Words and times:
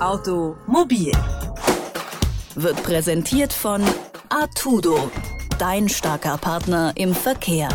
Automobil 0.00 1.12
wird 2.54 2.82
präsentiert 2.84 3.52
von 3.52 3.82
Artudo, 4.30 5.10
dein 5.58 5.90
starker 5.90 6.38
Partner 6.38 6.94
im 6.96 7.14
Verkehr. 7.14 7.68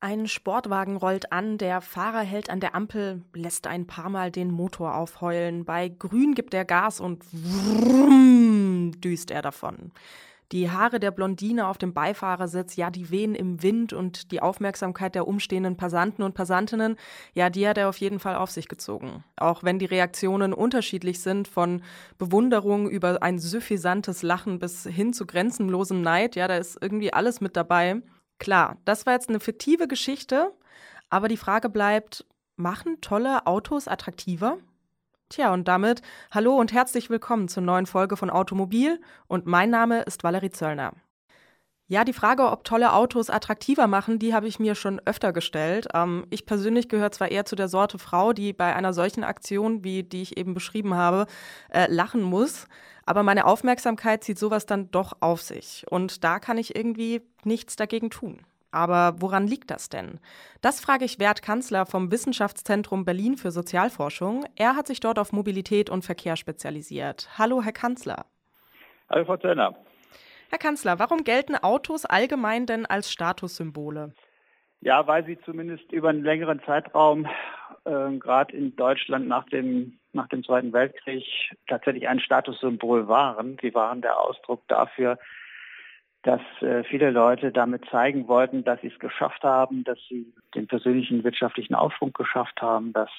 Ein 0.00 0.26
Sportwagen 0.26 0.96
rollt 0.96 1.30
an, 1.30 1.56
der 1.56 1.80
Fahrer 1.80 2.22
hält 2.22 2.50
an 2.50 2.58
der 2.58 2.74
Ampel, 2.74 3.22
lässt 3.32 3.68
ein 3.68 3.86
paar 3.86 4.08
Mal 4.08 4.32
den 4.32 4.50
Motor 4.50 4.96
aufheulen. 4.96 5.64
Bei 5.64 5.88
Grün 5.88 6.34
gibt 6.34 6.52
er 6.52 6.64
Gas 6.64 6.98
und 6.98 7.22
vrrrm, 7.22 9.00
düst 9.00 9.30
er 9.30 9.42
davon. 9.42 9.92
Die 10.52 10.70
Haare 10.70 11.00
der 11.00 11.10
Blondine 11.10 11.66
auf 11.66 11.78
dem 11.78 11.94
Beifahrersitz, 11.94 12.76
ja, 12.76 12.90
die 12.90 13.10
wehen 13.10 13.34
im 13.34 13.62
Wind 13.62 13.94
und 13.94 14.30
die 14.32 14.42
Aufmerksamkeit 14.42 15.14
der 15.14 15.26
umstehenden 15.26 15.78
Passanten 15.78 16.22
und 16.22 16.34
Passantinnen, 16.34 16.96
ja, 17.32 17.48
die 17.48 17.66
hat 17.66 17.78
er 17.78 17.88
auf 17.88 17.96
jeden 17.96 18.18
Fall 18.18 18.36
auf 18.36 18.50
sich 18.50 18.68
gezogen. 18.68 19.24
Auch 19.36 19.64
wenn 19.64 19.78
die 19.78 19.86
Reaktionen 19.86 20.52
unterschiedlich 20.52 21.20
sind, 21.20 21.48
von 21.48 21.82
Bewunderung 22.18 22.90
über 22.90 23.22
ein 23.22 23.38
suffisantes 23.38 24.22
Lachen 24.22 24.58
bis 24.58 24.84
hin 24.84 25.14
zu 25.14 25.26
grenzenlosem 25.26 26.02
Neid, 26.02 26.36
ja, 26.36 26.46
da 26.48 26.56
ist 26.58 26.76
irgendwie 26.82 27.14
alles 27.14 27.40
mit 27.40 27.56
dabei. 27.56 28.02
Klar, 28.38 28.76
das 28.84 29.06
war 29.06 29.14
jetzt 29.14 29.30
eine 29.30 29.40
fiktive 29.40 29.88
Geschichte, 29.88 30.52
aber 31.08 31.28
die 31.28 31.38
Frage 31.38 31.70
bleibt, 31.70 32.26
machen 32.56 33.00
tolle 33.00 33.46
Autos 33.46 33.88
attraktiver? 33.88 34.58
Tja, 35.32 35.50
und 35.54 35.66
damit 35.66 36.02
hallo 36.30 36.56
und 36.56 36.74
herzlich 36.74 37.08
willkommen 37.08 37.48
zur 37.48 37.62
neuen 37.62 37.86
Folge 37.86 38.18
von 38.18 38.28
Automobil 38.28 39.00
und 39.28 39.46
mein 39.46 39.70
Name 39.70 40.02
ist 40.02 40.24
Valerie 40.24 40.50
Zöllner. 40.50 40.92
Ja, 41.88 42.04
die 42.04 42.12
Frage, 42.12 42.50
ob 42.50 42.64
tolle 42.64 42.92
Autos 42.92 43.30
attraktiver 43.30 43.86
machen, 43.86 44.18
die 44.18 44.34
habe 44.34 44.46
ich 44.46 44.58
mir 44.58 44.74
schon 44.74 45.00
öfter 45.06 45.32
gestellt. 45.32 45.88
Ähm, 45.94 46.26
ich 46.28 46.44
persönlich 46.44 46.90
gehöre 46.90 47.12
zwar 47.12 47.30
eher 47.30 47.46
zu 47.46 47.56
der 47.56 47.68
Sorte 47.68 47.98
Frau, 47.98 48.34
die 48.34 48.52
bei 48.52 48.76
einer 48.76 48.92
solchen 48.92 49.24
Aktion, 49.24 49.82
wie 49.82 50.02
die 50.02 50.20
ich 50.20 50.36
eben 50.36 50.52
beschrieben 50.52 50.92
habe, 50.92 51.24
äh, 51.70 51.90
lachen 51.90 52.20
muss. 52.20 52.66
Aber 53.06 53.22
meine 53.22 53.46
Aufmerksamkeit 53.46 54.22
zieht 54.22 54.38
sowas 54.38 54.66
dann 54.66 54.90
doch 54.90 55.14
auf 55.20 55.40
sich. 55.40 55.86
Und 55.88 56.24
da 56.24 56.40
kann 56.40 56.58
ich 56.58 56.76
irgendwie 56.76 57.22
nichts 57.42 57.76
dagegen 57.76 58.10
tun. 58.10 58.44
Aber 58.72 59.14
woran 59.20 59.46
liegt 59.46 59.70
das 59.70 59.90
denn? 59.90 60.18
Das 60.62 60.80
frage 60.80 61.04
ich 61.04 61.18
Wert 61.18 61.42
Kanzler 61.42 61.86
vom 61.86 62.10
Wissenschaftszentrum 62.10 63.04
Berlin 63.04 63.36
für 63.36 63.50
Sozialforschung. 63.50 64.46
Er 64.56 64.74
hat 64.74 64.86
sich 64.86 64.98
dort 64.98 65.18
auf 65.18 65.32
Mobilität 65.32 65.90
und 65.90 66.04
Verkehr 66.04 66.36
spezialisiert. 66.36 67.28
Hallo, 67.38 67.62
Herr 67.62 67.72
Kanzler. 67.72 68.24
Hallo, 69.10 69.26
Frau 69.26 69.36
Zellner. 69.36 69.76
Herr 70.48 70.58
Kanzler, 70.58 70.98
warum 70.98 71.22
gelten 71.24 71.54
Autos 71.54 72.06
allgemein 72.06 72.66
denn 72.66 72.86
als 72.86 73.12
Statussymbole? 73.12 74.14
Ja, 74.80 75.06
weil 75.06 75.24
sie 75.24 75.38
zumindest 75.44 75.92
über 75.92 76.08
einen 76.08 76.24
längeren 76.24 76.60
Zeitraum, 76.64 77.26
äh, 77.84 78.10
gerade 78.18 78.56
in 78.56 78.74
Deutschland 78.74 79.28
nach 79.28 79.46
dem, 79.50 79.98
nach 80.12 80.28
dem 80.28 80.42
Zweiten 80.44 80.72
Weltkrieg, 80.72 81.24
tatsächlich 81.68 82.08
ein 82.08 82.20
Statussymbol 82.20 83.06
waren. 83.06 83.58
Sie 83.60 83.74
waren 83.74 84.02
der 84.02 84.18
Ausdruck 84.18 84.66
dafür, 84.68 85.18
dass 86.22 86.40
äh, 86.60 86.84
viele 86.84 87.10
Leute 87.10 87.50
damit 87.50 87.84
zeigen 87.90 88.28
wollten, 88.28 88.64
dass 88.64 88.80
sie 88.80 88.88
es 88.88 88.98
geschafft 88.98 89.42
haben, 89.42 89.84
dass 89.84 89.98
sie 90.08 90.32
den 90.54 90.68
persönlichen 90.68 91.24
wirtschaftlichen 91.24 91.74
Aufschwung 91.74 92.12
geschafft 92.12 92.62
haben. 92.62 92.92
Das 92.92 93.10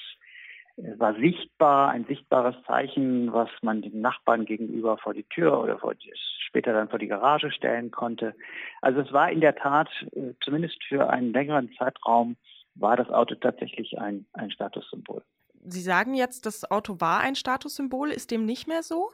äh, 0.76 0.98
war 0.98 1.14
sichtbar, 1.14 1.90
ein 1.90 2.06
sichtbares 2.06 2.56
Zeichen, 2.66 3.32
was 3.32 3.50
man 3.60 3.82
den 3.82 4.00
Nachbarn 4.00 4.46
gegenüber 4.46 4.96
vor 4.96 5.12
die 5.12 5.24
Tür 5.24 5.60
oder 5.60 5.78
die, 5.94 6.12
später 6.46 6.72
dann 6.72 6.88
vor 6.88 6.98
die 6.98 7.08
Garage 7.08 7.50
stellen 7.50 7.90
konnte. 7.90 8.34
Also 8.80 9.00
es 9.00 9.12
war 9.12 9.30
in 9.30 9.40
der 9.40 9.54
Tat, 9.54 9.88
äh, 10.12 10.32
zumindest 10.42 10.82
für 10.84 11.10
einen 11.10 11.32
längeren 11.32 11.70
Zeitraum, 11.78 12.36
war 12.74 12.96
das 12.96 13.10
Auto 13.10 13.34
tatsächlich 13.34 13.98
ein, 13.98 14.26
ein 14.32 14.50
Statussymbol. 14.50 15.22
Sie 15.66 15.80
sagen 15.80 16.14
jetzt, 16.14 16.46
das 16.46 16.70
Auto 16.70 17.00
war 17.00 17.20
ein 17.20 17.36
Statussymbol. 17.36 18.10
Ist 18.10 18.30
dem 18.30 18.44
nicht 18.46 18.66
mehr 18.66 18.82
so? 18.82 19.10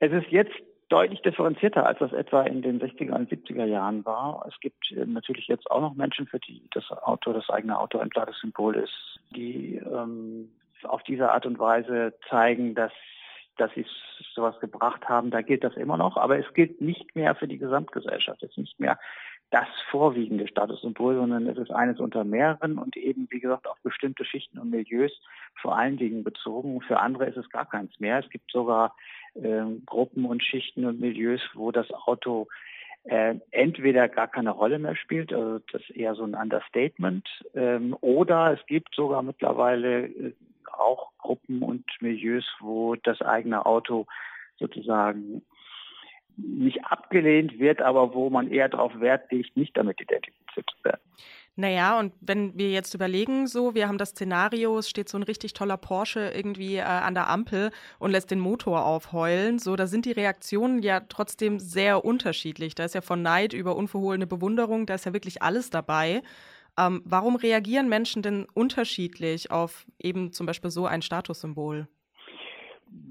Es 0.00 0.12
ist 0.12 0.28
jetzt 0.30 0.54
deutlich 0.88 1.20
differenzierter, 1.22 1.86
als 1.86 1.98
das 1.98 2.12
etwa 2.12 2.42
in 2.42 2.62
den 2.62 2.80
60er 2.80 3.12
und 3.12 3.30
70er 3.30 3.64
Jahren 3.64 4.04
war. 4.04 4.44
Es 4.48 4.58
gibt 4.60 4.90
äh, 4.92 5.04
natürlich 5.04 5.48
jetzt 5.48 5.70
auch 5.70 5.80
noch 5.80 5.94
Menschen, 5.94 6.26
für 6.26 6.38
die 6.38 6.62
das 6.72 6.90
Auto, 6.90 7.32
das 7.32 7.48
eigene 7.50 7.78
Auto 7.78 7.98
ein 7.98 8.10
klares 8.10 8.38
Symbol 8.40 8.76
ist, 8.76 9.20
die 9.30 9.76
ähm, 9.76 10.50
auf 10.84 11.02
diese 11.02 11.30
Art 11.30 11.46
und 11.46 11.58
Weise 11.58 12.14
zeigen, 12.28 12.74
dass 12.74 12.92
dass 13.58 13.72
sie 13.74 13.84
sowas 14.34 14.58
gebracht 14.60 15.08
haben, 15.08 15.30
da 15.30 15.42
gilt 15.42 15.64
das 15.64 15.76
immer 15.76 15.96
noch, 15.96 16.16
aber 16.16 16.38
es 16.38 16.46
gilt 16.54 16.80
nicht 16.80 17.16
mehr 17.16 17.34
für 17.34 17.48
die 17.48 17.58
Gesamtgesellschaft. 17.58 18.40
Es 18.42 18.50
ist 18.50 18.58
nicht 18.58 18.80
mehr 18.80 18.98
das 19.50 19.68
vorwiegende 19.90 20.46
Statussymbol, 20.46 21.16
sondern 21.16 21.46
es 21.46 21.56
ist 21.56 21.70
eines 21.70 22.00
unter 22.00 22.24
mehreren 22.24 22.78
und 22.78 22.96
eben, 22.96 23.26
wie 23.30 23.40
gesagt, 23.40 23.66
auf 23.66 23.78
bestimmte 23.82 24.24
Schichten 24.24 24.58
und 24.58 24.70
Milieus 24.70 25.12
vor 25.54 25.76
allen 25.76 25.96
Dingen 25.96 26.22
bezogen. 26.22 26.80
Für 26.82 27.00
andere 27.00 27.26
ist 27.26 27.36
es 27.38 27.48
gar 27.48 27.66
keins 27.66 27.98
mehr. 27.98 28.18
Es 28.18 28.28
gibt 28.28 28.50
sogar 28.50 28.94
äh, 29.34 29.64
Gruppen 29.86 30.26
und 30.26 30.44
Schichten 30.44 30.84
und 30.84 31.00
Milieus, 31.00 31.40
wo 31.54 31.72
das 31.72 31.90
Auto 31.90 32.48
äh, 33.04 33.36
entweder 33.52 34.08
gar 34.08 34.28
keine 34.28 34.50
Rolle 34.50 34.78
mehr 34.78 34.96
spielt, 34.96 35.32
also 35.32 35.60
das 35.72 35.80
ist 35.82 35.96
eher 35.96 36.14
so 36.14 36.24
ein 36.24 36.34
Understatement, 36.34 37.26
ähm, 37.54 37.96
oder 38.02 38.52
es 38.52 38.66
gibt 38.66 38.94
sogar 38.94 39.22
mittlerweile 39.22 40.06
äh, 40.08 40.34
auch 40.72 41.10
Gruppen 41.18 41.62
und 41.62 41.84
Milieus, 42.00 42.44
wo 42.60 42.96
das 42.96 43.22
eigene 43.22 43.64
Auto 43.64 44.06
sozusagen 44.58 45.42
nicht 46.38 46.84
abgelehnt 46.84 47.58
wird, 47.58 47.82
aber 47.82 48.14
wo 48.14 48.30
man 48.30 48.50
eher 48.50 48.68
darauf 48.68 48.98
Wert 49.00 49.30
legt, 49.30 49.56
nicht 49.56 49.76
damit 49.76 50.00
identifiziert 50.00 50.70
zu 50.70 50.84
werden. 50.84 51.00
Naja, 51.60 51.98
und 51.98 52.12
wenn 52.20 52.56
wir 52.56 52.70
jetzt 52.70 52.94
überlegen, 52.94 53.48
so, 53.48 53.74
wir 53.74 53.88
haben 53.88 53.98
das 53.98 54.10
Szenario, 54.10 54.78
es 54.78 54.88
steht 54.88 55.08
so 55.08 55.18
ein 55.18 55.24
richtig 55.24 55.54
toller 55.54 55.76
Porsche 55.76 56.30
irgendwie 56.32 56.76
äh, 56.76 56.82
an 56.82 57.14
der 57.14 57.28
Ampel 57.28 57.72
und 57.98 58.12
lässt 58.12 58.30
den 58.30 58.38
Motor 58.38 58.86
aufheulen, 58.86 59.58
so, 59.58 59.74
da 59.74 59.88
sind 59.88 60.04
die 60.04 60.12
Reaktionen 60.12 60.82
ja 60.82 61.00
trotzdem 61.00 61.58
sehr 61.58 62.04
unterschiedlich. 62.04 62.76
Da 62.76 62.84
ist 62.84 62.94
ja 62.94 63.00
von 63.00 63.22
Neid 63.22 63.54
über 63.54 63.74
unverhohlene 63.74 64.28
Bewunderung, 64.28 64.86
da 64.86 64.94
ist 64.94 65.04
ja 65.04 65.12
wirklich 65.12 65.42
alles 65.42 65.68
dabei. 65.68 66.22
Ähm, 66.78 67.02
warum 67.04 67.34
reagieren 67.34 67.88
Menschen 67.88 68.22
denn 68.22 68.46
unterschiedlich 68.54 69.50
auf 69.50 69.84
eben 69.98 70.32
zum 70.32 70.46
Beispiel 70.46 70.70
so 70.70 70.86
ein 70.86 71.02
Statussymbol? 71.02 71.88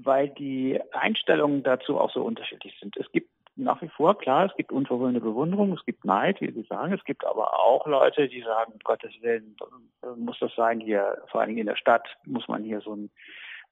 Weil 0.02 0.28
die 0.28 0.80
Einstellungen 0.92 1.62
dazu 1.62 1.98
auch 1.98 2.10
so 2.10 2.22
unterschiedlich 2.22 2.76
sind. 2.80 2.96
Es 2.96 3.10
gibt 3.12 3.30
nach 3.58 3.82
wie 3.82 3.88
vor, 3.88 4.16
klar, 4.16 4.46
es 4.46 4.56
gibt 4.56 4.70
unverhohlene 4.70 5.20
Bewunderung, 5.20 5.72
es 5.72 5.84
gibt 5.84 6.04
Neid, 6.04 6.40
wie 6.40 6.52
Sie 6.52 6.62
sagen, 6.62 6.92
es 6.92 7.04
gibt 7.04 7.26
aber 7.26 7.58
auch 7.58 7.86
Leute, 7.86 8.28
die 8.28 8.40
sagen, 8.42 8.72
um 8.72 8.78
Gottes 8.84 9.10
Willen, 9.20 9.56
muss 10.16 10.38
das 10.38 10.54
sein 10.54 10.80
hier, 10.80 11.20
vor 11.26 11.40
allen 11.40 11.48
Dingen 11.48 11.60
in 11.60 11.66
der 11.66 11.76
Stadt, 11.76 12.06
muss 12.24 12.46
man 12.46 12.62
hier 12.62 12.80
so 12.80 12.94
ein, 12.94 13.10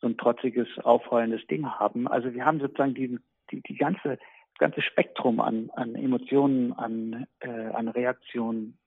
so 0.00 0.08
ein 0.08 0.16
trotziges, 0.16 0.66
aufheulendes 0.82 1.46
Ding 1.46 1.66
haben. 1.70 2.08
Also 2.08 2.34
wir 2.34 2.44
haben 2.44 2.60
sozusagen 2.60 2.94
die, 2.94 3.18
die, 3.50 3.62
die 3.62 3.76
ganze, 3.76 4.18
ganze 4.58 4.82
Spektrum 4.82 5.40
an, 5.40 5.70
an 5.76 5.94
Emotionen, 5.94 6.72
an, 6.72 7.26
äh, 7.40 7.48
an 7.48 7.88
Reaktionen 7.88 8.78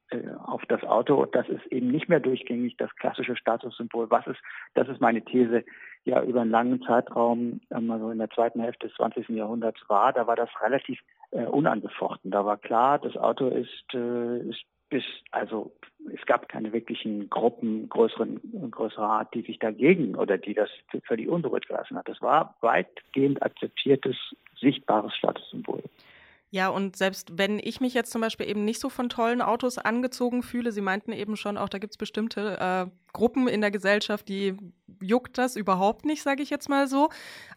auf 0.46 0.66
das 0.68 0.84
Auto. 0.84 1.26
Das 1.26 1.48
ist 1.50 1.66
eben 1.68 1.88
nicht 1.90 2.10
mehr 2.10 2.20
durchgängig 2.20 2.78
das 2.78 2.94
klassische 2.96 3.36
Statussymbol. 3.36 4.10
Was 4.10 4.26
ist, 4.28 4.40
das 4.74 4.88
ist 4.88 5.02
meine 5.02 5.24
These, 5.24 5.64
ja 6.06 6.22
über 6.24 6.42
einen 6.42 6.52
langen 6.52 6.82
Zeitraum, 6.82 7.62
also 7.70 8.12
in 8.12 8.18
der 8.18 8.30
zweiten 8.30 8.62
Hälfte 8.62 8.88
des 8.88 8.96
20. 8.96 9.30
Jahrhunderts 9.30 9.82
war, 9.88 10.14
da 10.14 10.28
war 10.28 10.36
das 10.36 10.50
relativ 10.62 11.00
äh, 11.32 11.44
unangefochten. 11.44 12.32
Da 12.32 12.46
war 12.46 12.58
klar, 12.58 13.00
das 13.00 13.16
Auto 13.18 13.48
ist, 13.48 13.94
äh, 13.94 14.40
ist 14.50 14.64
bis, 14.90 15.04
also 15.32 15.72
es 16.14 16.26
gab 16.26 16.50
keine 16.50 16.74
wirklichen 16.74 17.30
Gruppen 17.30 17.90
größeren, 17.90 18.72
größerer 18.72 19.08
Art, 19.08 19.34
die 19.34 19.42
sich 19.42 19.60
dagegen 19.60 20.16
oder 20.16 20.38
die 20.38 20.56
das 20.56 20.70
völlig 21.04 21.28
unberührt 21.28 21.68
gelassen 21.68 21.98
hat. 21.98 22.08
Das 22.10 22.22
war 22.22 22.56
weitgehend 22.62 23.44
akzeptiertes, 23.44 24.16
sichtbares 24.60 25.16
Statussymbol. 25.16 25.84
Ja, 26.52 26.70
und 26.70 26.96
selbst 26.96 27.38
wenn 27.38 27.60
ich 27.60 27.80
mich 27.80 27.94
jetzt 27.94 28.12
zum 28.12 28.22
Beispiel 28.22 28.50
eben 28.50 28.66
nicht 28.66 28.80
so 28.80 28.90
von 28.90 29.08
tollen 29.10 29.42
Autos 29.42 29.78
angezogen 29.78 30.42
fühle, 30.42 30.72
Sie 30.72 30.82
meinten 30.82 31.12
eben 31.12 31.36
schon 31.36 31.58
auch, 31.58 31.70
da 31.70 31.78
gibt 31.78 31.94
es 31.94 31.98
bestimmte 31.98 32.60
äh, 32.60 32.92
Gruppen 33.14 33.48
in 33.48 33.62
der 33.62 33.70
Gesellschaft, 33.70 34.28
die 34.28 34.58
juckt 35.00 35.38
das 35.38 35.56
überhaupt 35.56 36.06
nicht, 36.06 36.24
sage 36.24 36.42
ich 36.42 36.50
jetzt 36.50 36.68
mal 36.68 36.88
so. 36.88 37.10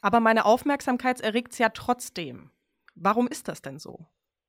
Aber 0.02 0.20
meine 0.20 0.44
Aufmerksamkeit 0.44 1.22
erregt 1.22 1.52
es 1.52 1.58
ja 1.58 1.70
trotzdem. 1.70 2.50
Warum 2.94 3.28
ist 3.28 3.48
das 3.48 3.62
denn 3.62 3.78
so? 3.78 4.06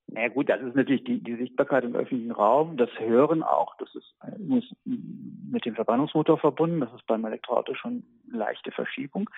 Na 0.08 0.22
ja, 0.22 0.28
gut, 0.28 0.50
das 0.50 0.62
ist 0.62 0.76
natürlich 0.76 1.04
die, 1.06 1.24
die 1.24 1.36
Sichtbarkeit 1.36 1.84
im 1.84 1.96
öffentlichen 1.96 2.32
Raum, 2.32 2.78
das 2.78 2.90
Hören 3.00 3.42
auch, 3.42 3.76
das 3.78 3.94
ist 3.96 4.14
muss 4.38 4.64
mit 4.86 5.66
dem 5.66 5.76
Verbrennungsmotor 5.76 6.38
verbunden, 6.38 6.82
das 6.82 6.94
ist 6.94 7.06
beim 7.08 7.26
Elektroauto 7.26 7.74
schon 7.76 8.04
eine 8.28 8.38
leichte 8.38 8.72
Verschiebung. 8.72 9.30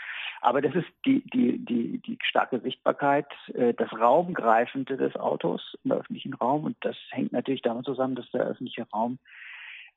Aber 0.42 0.62
das 0.62 0.76
ist 0.76 0.88
die, 1.06 1.24
die, 1.34 1.64
die, 1.64 2.00
die 2.00 2.18
starke 2.24 2.60
Sichtbarkeit, 2.60 3.28
äh, 3.54 3.74
das 3.74 3.92
Raumgreifende 3.94 4.98
des 4.98 5.16
Autos 5.16 5.78
im 5.84 5.92
öffentlichen 5.92 6.34
Raum. 6.34 6.64
Und 6.64 6.78
das 6.82 6.96
hängt 7.12 7.34
natürlich 7.34 7.62
damit 7.62 7.86
zusammen, 7.86 8.16
dass 8.16 8.30
der 8.32 8.46
öffentliche 8.46 8.88
Raum 8.92 9.20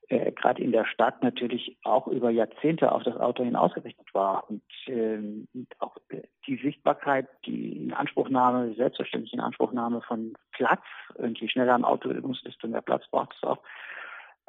äh, 0.09 0.31
gerade 0.31 0.61
in 0.63 0.71
der 0.71 0.85
Stadt 0.85 1.21
natürlich 1.23 1.77
auch 1.83 2.07
über 2.07 2.31
Jahrzehnte 2.31 2.91
auf 2.91 3.03
das 3.03 3.15
Auto 3.17 3.43
hin 3.43 3.55
ausgerichtet 3.55 4.07
war. 4.13 4.49
Und 4.49 4.63
ähm, 4.87 5.47
auch 5.79 5.97
äh, 6.09 6.23
die 6.47 6.57
Sichtbarkeit, 6.57 7.27
die 7.45 7.85
Inanspruchnahme, 7.85 8.69
die 8.69 8.75
selbstverständliche 8.75 9.35
Inanspruchnahme 9.35 10.01
von 10.01 10.33
Platz, 10.59 10.83
und 11.15 11.39
je 11.39 11.47
schneller 11.47 11.73
ein 11.73 11.85
Auto 11.85 12.09
muss, 12.21 12.43
desto 12.43 12.67
mehr 12.67 12.81
Platz 12.81 13.03
braucht 13.09 13.33
es 13.35 13.43
auch, 13.43 13.59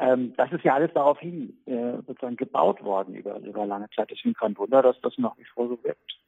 Ähm, 0.00 0.32
das 0.38 0.50
ist 0.50 0.64
ja 0.64 0.74
alles 0.74 0.90
daraufhin 0.94 1.52
äh, 1.66 2.00
sozusagen 2.06 2.36
gebaut 2.36 2.82
worden 2.82 3.14
über, 3.14 3.36
über 3.40 3.66
lange 3.66 3.86
Zeit. 3.94 4.10
Deswegen 4.10 4.32
kein 4.32 4.56
Wunder, 4.56 4.80
dass 4.80 4.98
das 5.02 5.12
nach 5.18 5.36
wie 5.36 5.44
vor 5.44 5.68
so 5.68 5.78
wirkt. 5.84 6.18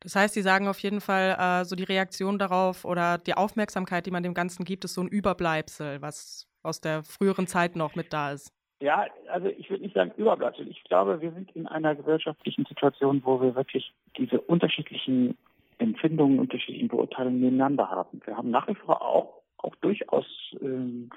Das 0.00 0.14
heißt, 0.14 0.34
Sie 0.34 0.42
sagen 0.42 0.68
auf 0.68 0.78
jeden 0.80 1.00
Fall, 1.00 1.36
äh, 1.38 1.64
so 1.64 1.74
die 1.74 1.88
Reaktion 1.94 2.38
darauf 2.38 2.84
oder 2.84 3.16
die 3.16 3.34
Aufmerksamkeit, 3.34 4.04
die 4.04 4.10
man 4.10 4.22
dem 4.22 4.34
Ganzen 4.34 4.64
gibt, 4.64 4.84
ist 4.84 4.94
so 4.94 5.00
ein 5.00 5.08
Überbleibsel, 5.08 6.02
was 6.02 6.46
aus 6.62 6.82
der 6.82 7.02
früheren 7.02 7.46
Zeit 7.46 7.74
noch 7.74 7.94
mit 7.94 8.12
da 8.12 8.32
ist. 8.32 8.52
Ja, 8.80 9.06
also 9.30 9.46
ich 9.46 9.70
würde 9.70 9.84
nicht 9.84 9.94
sagen 9.94 10.12
Überbleibsel. 10.18 10.68
Ich 10.68 10.84
glaube, 10.84 11.20
wir 11.22 11.32
sind 11.32 11.52
in 11.56 11.66
einer 11.66 11.94
gesellschaftlichen 11.94 12.66
Situation, 12.66 13.22
wo 13.24 13.40
wir 13.40 13.54
wirklich 13.54 13.94
diese 14.18 14.40
unterschiedlichen 14.40 15.38
Empfindungen, 15.82 16.38
unterschiedlichen 16.38 16.88
Beurteilungen 16.88 17.40
nebeneinander 17.40 17.90
haben. 17.90 18.20
Wir 18.24 18.36
haben 18.36 18.50
nach 18.50 18.68
wie 18.68 18.74
vor 18.74 19.02
auch, 19.02 19.42
auch 19.58 19.74
durchaus 19.76 20.26
ähm, 20.60 21.10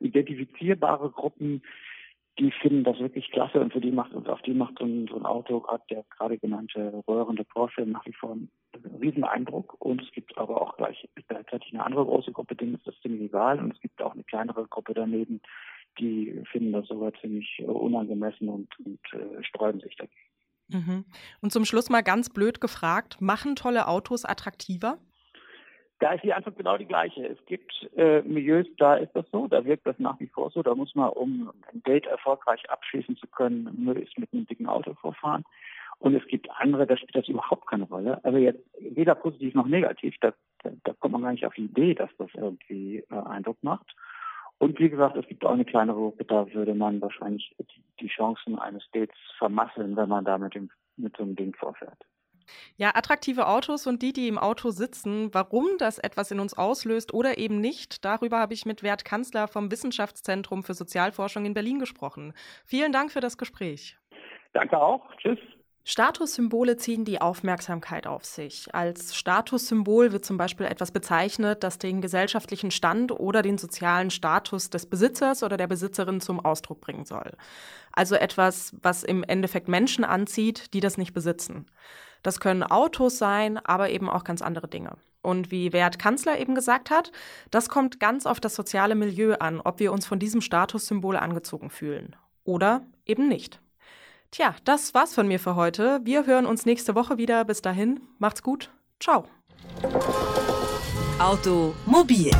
identifizierbare 0.00 1.10
Gruppen, 1.10 1.62
die 2.38 2.52
finden 2.52 2.84
das 2.84 2.98
wirklich 3.00 3.30
klasse 3.32 3.60
und 3.60 3.72
für 3.72 3.80
die 3.80 3.90
macht 3.90 4.14
auf 4.14 4.42
die 4.42 4.54
macht 4.54 4.78
so 4.78 4.84
ein, 4.84 5.08
so 5.08 5.16
ein 5.16 5.26
Auto, 5.26 5.60
gerade 5.60 5.82
der 5.90 6.04
gerade 6.16 6.38
genannte 6.38 7.02
röhrende 7.08 7.44
Porsche, 7.44 7.82
nach 7.82 8.06
wie 8.06 8.12
vor 8.12 8.32
einen 8.32 8.50
riesen 9.00 9.24
Eindruck. 9.24 9.74
Und 9.80 10.02
es 10.02 10.12
gibt 10.12 10.38
aber 10.38 10.62
auch 10.62 10.76
gleich 10.76 11.08
gleichzeitig 11.26 11.72
eine 11.72 11.84
andere 11.84 12.04
große 12.04 12.32
Gruppe, 12.32 12.54
denen 12.54 12.76
ist 12.76 12.86
das 12.86 12.98
ziemlich 13.00 13.22
egal. 13.22 13.58
Und 13.58 13.72
es 13.74 13.80
gibt 13.80 14.00
auch 14.00 14.12
eine 14.14 14.22
kleinere 14.24 14.66
Gruppe 14.68 14.94
daneben, 14.94 15.40
die 15.98 16.40
finden 16.52 16.72
das 16.72 16.86
sogar 16.86 17.12
ziemlich 17.14 17.60
unangemessen 17.66 18.48
und, 18.48 18.68
und 18.84 19.00
äh, 19.12 19.42
sträuben 19.42 19.80
sich 19.80 19.96
dagegen. 19.96 20.37
Mhm. 20.68 21.04
Und 21.40 21.52
zum 21.52 21.64
Schluss 21.64 21.90
mal 21.90 22.02
ganz 22.02 22.30
blöd 22.30 22.60
gefragt, 22.60 23.20
machen 23.20 23.56
tolle 23.56 23.88
Autos 23.88 24.24
attraktiver? 24.24 24.98
Da 26.00 26.12
ist 26.12 26.22
die 26.22 26.32
Antwort 26.32 26.56
genau 26.56 26.76
die 26.76 26.86
gleiche. 26.86 27.26
Es 27.26 27.44
gibt 27.46 27.72
äh, 27.96 28.22
Milieus, 28.22 28.66
da 28.76 28.94
ist 28.94 29.12
das 29.14 29.26
so, 29.32 29.48
da 29.48 29.64
wirkt 29.64 29.86
das 29.86 29.98
nach 29.98 30.20
wie 30.20 30.28
vor 30.28 30.50
so. 30.50 30.62
Da 30.62 30.74
muss 30.74 30.94
man, 30.94 31.10
um 31.10 31.50
ein 31.72 31.82
Date 31.82 32.06
erfolgreich 32.06 32.70
abschließen 32.70 33.16
zu 33.16 33.26
können, 33.26 33.68
möglichst 33.76 34.16
mit 34.16 34.32
einem 34.32 34.46
dicken 34.46 34.68
Auto 34.68 34.94
vorfahren. 34.94 35.44
Und 35.98 36.14
es 36.14 36.24
gibt 36.28 36.48
andere, 36.52 36.86
da 36.86 36.96
spielt 36.96 37.16
das 37.16 37.28
überhaupt 37.28 37.66
keine 37.66 37.84
Rolle. 37.84 38.22
Also 38.24 38.38
jetzt 38.38 38.62
weder 38.78 39.16
positiv 39.16 39.54
noch 39.54 39.66
negativ, 39.66 40.14
da, 40.20 40.32
da, 40.62 40.70
da 40.84 40.92
kommt 41.00 41.12
man 41.12 41.22
gar 41.22 41.32
nicht 41.32 41.44
auf 41.44 41.54
die 41.54 41.64
Idee, 41.64 41.94
dass 41.94 42.10
das 42.18 42.28
irgendwie 42.34 43.04
äh, 43.10 43.14
Eindruck 43.14 43.56
macht. 43.62 43.96
Und 44.58 44.78
wie 44.80 44.90
gesagt, 44.90 45.16
es 45.16 45.26
gibt 45.26 45.44
auch 45.44 45.52
eine 45.52 45.64
kleinere 45.64 45.96
Gruppe, 45.96 46.24
da 46.24 46.52
würde 46.52 46.74
man 46.74 47.00
wahrscheinlich 47.00 47.54
die, 48.00 48.08
Chancen 48.08 48.58
eines 48.58 48.84
Dates 48.92 49.16
vermasseln, 49.38 49.96
wenn 49.96 50.08
man 50.08 50.24
da 50.24 50.38
mit, 50.38 50.54
dem, 50.54 50.70
mit 50.96 51.16
so 51.16 51.22
einem 51.22 51.36
Ding 51.36 51.54
vorfährt. 51.54 51.98
Ja, 52.76 52.94
attraktive 52.94 53.46
Autos 53.46 53.86
und 53.86 54.02
die, 54.02 54.12
die 54.12 54.26
im 54.26 54.38
Auto 54.38 54.70
sitzen, 54.70 55.32
warum 55.34 55.66
das 55.78 55.98
etwas 55.98 56.30
in 56.30 56.40
uns 56.40 56.56
auslöst 56.56 57.12
oder 57.12 57.38
eben 57.38 57.60
nicht, 57.60 58.04
darüber 58.04 58.38
habe 58.38 58.54
ich 58.54 58.64
mit 58.66 58.82
Wert 58.82 59.04
Kanzler 59.04 59.48
vom 59.48 59.70
Wissenschaftszentrum 59.70 60.62
für 60.62 60.74
Sozialforschung 60.74 61.44
in 61.44 61.54
Berlin 61.54 61.78
gesprochen. 61.78 62.32
Vielen 62.64 62.92
Dank 62.92 63.12
für 63.12 63.20
das 63.20 63.36
Gespräch. 63.36 63.98
Danke 64.54 64.80
auch. 64.80 65.14
Tschüss. 65.18 65.38
Statussymbole 65.90 66.76
ziehen 66.76 67.06
die 67.06 67.18
Aufmerksamkeit 67.18 68.06
auf 68.06 68.22
sich. 68.26 68.74
Als 68.74 69.16
Statussymbol 69.16 70.12
wird 70.12 70.22
zum 70.22 70.36
Beispiel 70.36 70.66
etwas 70.66 70.90
bezeichnet, 70.90 71.64
das 71.64 71.78
den 71.78 72.02
gesellschaftlichen 72.02 72.70
Stand 72.70 73.10
oder 73.10 73.40
den 73.40 73.56
sozialen 73.56 74.10
Status 74.10 74.68
des 74.68 74.84
Besitzers 74.84 75.42
oder 75.42 75.56
der 75.56 75.66
Besitzerin 75.66 76.20
zum 76.20 76.40
Ausdruck 76.40 76.82
bringen 76.82 77.06
soll. 77.06 77.32
Also 77.90 78.16
etwas, 78.16 78.74
was 78.82 79.02
im 79.02 79.24
Endeffekt 79.24 79.68
Menschen 79.68 80.04
anzieht, 80.04 80.74
die 80.74 80.80
das 80.80 80.98
nicht 80.98 81.14
besitzen. 81.14 81.64
Das 82.22 82.38
können 82.38 82.64
Autos 82.64 83.16
sein, 83.16 83.56
aber 83.56 83.88
eben 83.88 84.10
auch 84.10 84.24
ganz 84.24 84.42
andere 84.42 84.68
Dinge. 84.68 84.98
Und 85.22 85.50
wie 85.50 85.72
Wert 85.72 85.98
Kanzler 85.98 86.38
eben 86.38 86.54
gesagt 86.54 86.90
hat, 86.90 87.12
das 87.50 87.70
kommt 87.70 87.98
ganz 87.98 88.26
auf 88.26 88.40
das 88.40 88.54
soziale 88.54 88.94
Milieu 88.94 89.36
an, 89.36 89.58
ob 89.62 89.80
wir 89.80 89.92
uns 89.92 90.04
von 90.04 90.18
diesem 90.18 90.42
Statussymbol 90.42 91.16
angezogen 91.16 91.70
fühlen. 91.70 92.14
Oder 92.44 92.82
eben 93.06 93.26
nicht. 93.26 93.58
Tja, 94.30 94.54
das 94.64 94.94
war's 94.94 95.14
von 95.14 95.26
mir 95.26 95.40
für 95.40 95.56
heute. 95.56 96.00
Wir 96.04 96.26
hören 96.26 96.46
uns 96.46 96.66
nächste 96.66 96.94
Woche 96.94 97.18
wieder. 97.18 97.44
Bis 97.44 97.62
dahin, 97.62 98.00
macht's 98.18 98.42
gut. 98.42 98.70
Ciao. 99.00 99.24
Automobil 101.18 102.30